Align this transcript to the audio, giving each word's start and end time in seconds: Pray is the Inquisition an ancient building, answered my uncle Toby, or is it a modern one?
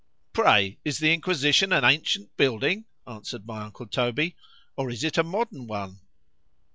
Pray 0.33 0.79
is 0.83 0.97
the 0.97 1.13
Inquisition 1.13 1.71
an 1.71 1.83
ancient 1.83 2.35
building, 2.35 2.85
answered 3.05 3.45
my 3.45 3.61
uncle 3.61 3.85
Toby, 3.85 4.35
or 4.75 4.89
is 4.89 5.03
it 5.03 5.19
a 5.19 5.23
modern 5.23 5.67
one? 5.67 5.99